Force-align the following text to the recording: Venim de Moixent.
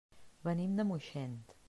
Venim 0.47 0.73
de 0.81 0.87
Moixent. 0.93 1.41